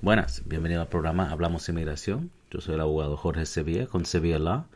Buenas, 0.00 0.42
bienvenido 0.46 0.82
al 0.82 0.88
programa 0.88 1.30
Hablamos 1.30 1.68
Inmigración. 1.68 2.30
Yo 2.50 2.60
soy 2.60 2.74
el 2.74 2.80
abogado 2.80 3.16
Jorge 3.16 3.46
Sevilla 3.46 3.86
con 3.86 4.04
Sevilla 4.04 4.38
Law 4.38 4.66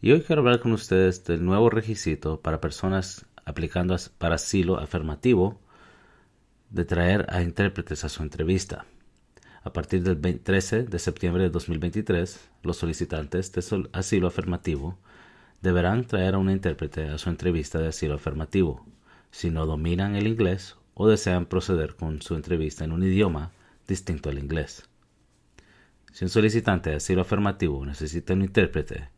y 0.00 0.12
hoy 0.12 0.22
quiero 0.22 0.40
hablar 0.40 0.60
con 0.60 0.72
ustedes 0.72 1.24
del 1.24 1.44
nuevo 1.44 1.68
requisito 1.68 2.40
para 2.40 2.60
personas 2.60 3.26
aplicando 3.44 3.96
para 4.18 4.36
asilo 4.36 4.78
afirmativo 4.78 5.58
de 6.70 6.84
traer 6.84 7.26
a 7.28 7.42
intérpretes 7.42 8.04
a 8.04 8.08
su 8.08 8.22
entrevista. 8.22 8.86
A 9.62 9.72
partir 9.72 10.02
del 10.02 10.40
13 10.40 10.84
de 10.84 10.98
septiembre 10.98 11.42
de 11.42 11.50
2023, 11.50 12.48
los 12.62 12.76
solicitantes 12.78 13.52
de 13.52 13.88
asilo 13.92 14.28
afirmativo 14.28 14.98
deberán 15.60 16.06
traer 16.06 16.34
a 16.34 16.38
un 16.38 16.50
intérprete 16.50 17.08
a 17.08 17.18
su 17.18 17.28
entrevista 17.28 17.78
de 17.78 17.88
asilo 17.88 18.14
afirmativo 18.14 18.86
si 19.30 19.50
no 19.50 19.66
dominan 19.66 20.16
el 20.16 20.26
inglés 20.26 20.76
o 20.94 21.08
desean 21.08 21.46
proceder 21.46 21.94
con 21.94 22.22
su 22.22 22.34
entrevista 22.34 22.84
en 22.84 22.92
un 22.92 23.02
idioma 23.02 23.52
distinto 23.88 24.28
al 24.28 24.38
inglés. 24.38 24.88
Si 26.12 26.24
un 26.24 26.30
solicitante 26.30 26.90
de 26.90 26.96
asilo 26.96 27.22
afirmativo 27.22 27.84
necesita 27.84 28.34
un 28.34 28.42
intérprete 28.42 29.08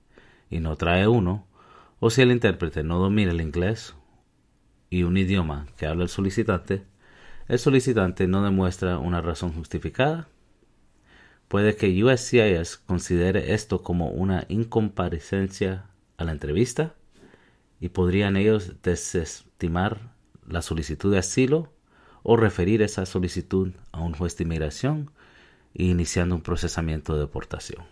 y 0.49 0.61
no 0.61 0.77
trae 0.77 1.07
uno, 1.07 1.47
o 1.99 2.09
si 2.09 2.23
el 2.23 2.31
intérprete 2.31 2.83
no 2.83 2.99
domina 2.99 3.33
el 3.33 3.41
inglés 3.41 3.95
y 4.89 5.03
un 5.03 5.17
idioma 5.17 5.67
que 5.77 5.87
habla 5.87 6.05
el 6.05 6.09
solicitante, 6.09 6.85
el 7.49 7.59
solicitante 7.59 8.27
no 8.27 8.43
demuestra 8.43 8.99
una 8.99 9.21
razón 9.21 9.53
justificada, 9.53 10.29
puede 11.49 11.75
que 11.75 12.05
USCIS 12.05 12.77
considere 12.77 13.55
esto 13.55 13.83
como 13.83 14.11
una 14.11 14.47
incomparecencia 14.49 15.87
a 16.17 16.25
la 16.25 16.33
entrevista 16.33 16.95
y 17.81 17.89
podrían 17.89 18.37
ellos 18.37 18.83
desestimar 18.83 20.15
la 20.47 20.63
solicitud 20.63 21.13
de 21.13 21.19
asilo 21.19 21.73
o 22.23 22.37
referir 22.37 22.83
esa 22.83 23.07
solicitud 23.07 23.73
a 23.93 24.01
un 24.01 24.13
juez 24.13 24.37
de 24.37 24.45
inmigración 24.45 25.11
e 25.75 25.85
iniciando 25.85 26.35
un 26.35 26.43
procesamiento 26.43 27.15
de 27.15 27.21
deportación. 27.21 27.85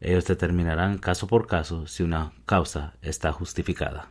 Ellos 0.00 0.24
determinarán 0.24 0.98
caso 0.98 1.26
por 1.26 1.46
caso 1.46 1.86
si 1.86 2.02
una 2.02 2.32
causa 2.44 2.94
está 3.02 3.32
justificada. 3.32 4.08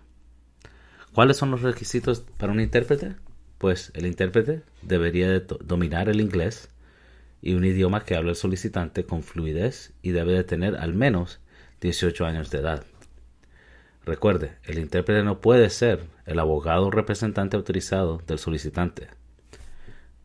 ¿Cuáles 1.13 1.35
son 1.35 1.51
los 1.51 1.61
requisitos 1.61 2.21
para 2.37 2.53
un 2.53 2.61
intérprete? 2.61 3.15
Pues 3.57 3.91
el 3.95 4.05
intérprete 4.05 4.63
debería 4.81 5.41
dominar 5.41 6.07
el 6.07 6.21
inglés 6.21 6.69
y 7.41 7.55
un 7.55 7.65
idioma 7.65 8.05
que 8.05 8.15
hable 8.15 8.29
el 8.29 8.35
solicitante 8.37 9.05
con 9.05 9.23
fluidez 9.23 9.93
y 10.01 10.11
debe 10.11 10.33
de 10.33 10.43
tener 10.45 10.77
al 10.77 10.93
menos 10.93 11.41
18 11.81 12.25
años 12.25 12.51
de 12.51 12.59
edad. 12.59 12.85
Recuerde, 14.05 14.57
el 14.63 14.79
intérprete 14.79 15.23
no 15.23 15.41
puede 15.41 15.69
ser 15.69 16.07
el 16.25 16.39
abogado 16.39 16.87
o 16.87 16.91
representante 16.91 17.55
autorizado 17.55 18.17
del 18.25 18.39
solicitante. 18.39 19.09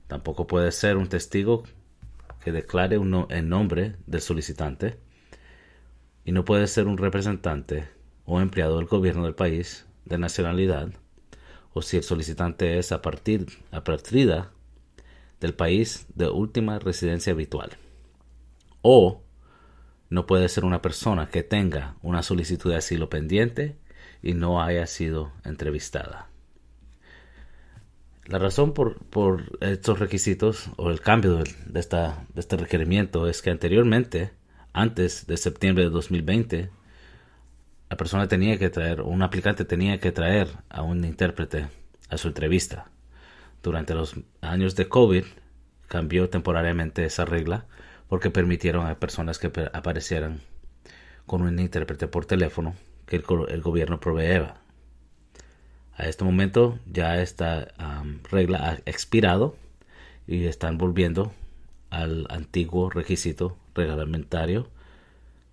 Tampoco 0.07 0.47
puede 0.47 0.73
ser 0.73 0.97
un 0.97 1.09
testigo 1.09 1.65
que 2.43 2.53
declare 2.53 2.97
en 2.97 3.49
nombre 3.49 3.97
del 4.07 4.21
solicitante. 4.21 4.99
Y 6.25 6.33
no 6.33 6.45
puede 6.45 6.67
ser 6.69 6.87
un 6.87 6.97
representante 6.97 7.89
o 8.25 8.41
empleado 8.41 8.77
del 8.77 8.87
gobierno 8.87 9.25
del 9.25 9.35
país 9.35 9.87
de 10.05 10.19
nacionalidad. 10.19 10.91
O 11.73 11.83
si 11.83 11.99
el 11.99 12.03
solicitante 12.03 12.79
es 12.79 12.93
a 12.93 13.03
partir 13.03 13.47
a 13.73 13.83
del 15.41 15.55
país 15.55 16.07
de 16.15 16.29
última 16.29 16.79
residencia 16.79 17.33
habitual. 17.33 17.71
O 18.81 19.23
no 20.11 20.27
puede 20.27 20.49
ser 20.49 20.65
una 20.65 20.83
persona 20.83 21.29
que 21.29 21.43
tenga 21.43 21.97
una 22.03 22.23
solicitud 22.23 22.71
de 22.71 22.77
asilo 22.77 23.09
pendiente 23.09 23.77
y 24.23 24.35
no 24.35 24.63
haya 24.63 24.87
sido 24.87 25.33
entrevistada. 25.45 26.29
La 28.27 28.39
razón 28.39 28.73
por, 28.75 29.59
estos 29.61 30.01
requisitos 30.01 30.71
o 30.77 30.91
el 30.91 31.01
cambio 31.01 31.45
de, 31.67 31.81
esta, 31.81 32.27
de 32.35 32.41
este 32.41 32.57
requerimiento 32.57 33.29
es 33.29 33.41
que 33.41 33.51
anteriormente, 33.51 34.33
antes 34.73 35.27
de 35.27 35.37
septiembre 35.37 35.85
de 35.85 35.91
2020, 35.91 36.71
la 37.89 37.97
persona 37.97 38.27
tenía 38.27 38.59
que 38.59 38.69
traer, 38.69 39.03
un 39.03 39.23
aplicante 39.23 39.65
tenía 39.65 40.01
que 40.01 40.11
traer 40.11 40.49
a 40.69 40.83
un 40.83 41.05
intérprete 41.05 41.69
a 42.09 42.19
su 42.19 42.29
entrevista. 42.29 42.91
Durante 43.63 43.95
los 43.95 44.17
años 44.41 44.75
de 44.75 44.89
COVID 44.89 45.25
cambió 45.87 46.29
temporariamente 46.29 47.05
esa 47.05 47.25
regla 47.25 47.67
porque 48.09 48.31
permitieron 48.31 48.87
a 48.87 48.99
personas 48.99 49.39
que 49.39 49.51
aparecieran 49.73 50.41
con 51.27 51.43
un 51.43 51.59
intérprete 51.59 52.07
por 52.07 52.27
teléfono 52.27 52.75
que 53.07 53.17
el, 53.17 53.63
gobierno 53.63 54.01
proveeba. 54.01 54.61
A 55.97 56.07
este 56.07 56.25
momento 56.25 56.79
ya 56.87 57.21
esta 57.21 57.69
regla 58.31 58.59
ha 58.69 58.75
expirado 58.89 59.57
y 60.27 60.45
están 60.45 60.79
volviendo 60.79 61.33
al 61.91 62.27
antiguo 62.31 62.91
requisito 62.91 63.57
reglamentario 63.75 64.69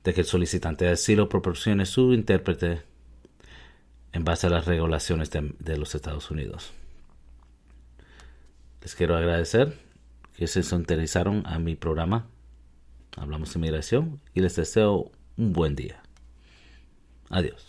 de 0.04 0.14
que 0.14 0.22
el 0.22 0.28
solicitante 0.28 0.86
de 0.86 0.92
asilo 0.92 1.30
proporcione 1.30 1.86
su 1.86 2.14
intérprete 2.14 2.82
en 4.12 4.26
base 4.26 4.48
a 4.48 4.50
las 4.50 4.66
regulaciones 4.66 5.32
de 5.32 5.78
los 5.78 5.96
Estados 5.96 6.30
Unidos. 6.30 6.72
Les 8.82 8.96
quiero 8.96 9.16
agradecer 9.16 9.80
que 10.36 10.48
se 10.48 10.62
sintonizaron 10.62 11.44
a 11.46 11.58
mi 11.58 11.76
programa 11.76 12.28
Hablamos 13.16 13.54
de 13.54 13.60
inmigración 13.60 14.22
y 14.34 14.42
les 14.42 14.56
deseo 14.56 15.12
un 15.38 15.54
buen 15.54 15.76
día. 15.76 16.02
Adiós. 17.30 17.66